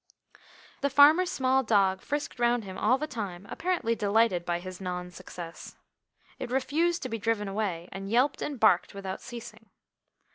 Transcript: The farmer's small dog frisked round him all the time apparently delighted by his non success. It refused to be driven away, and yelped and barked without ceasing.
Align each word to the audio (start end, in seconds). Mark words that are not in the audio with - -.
The 0.79 0.89
farmer's 0.89 1.29
small 1.31 1.61
dog 1.61 2.01
frisked 2.01 2.39
round 2.39 2.63
him 2.63 2.75
all 2.75 2.97
the 2.97 3.05
time 3.05 3.45
apparently 3.51 3.93
delighted 3.93 4.45
by 4.45 4.57
his 4.57 4.81
non 4.81 5.11
success. 5.11 5.77
It 6.39 6.49
refused 6.49 7.03
to 7.03 7.09
be 7.09 7.19
driven 7.19 7.47
away, 7.47 7.87
and 7.91 8.09
yelped 8.09 8.41
and 8.41 8.59
barked 8.59 8.95
without 8.95 9.21
ceasing. 9.21 9.69